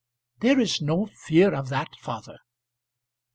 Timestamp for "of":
1.53-1.69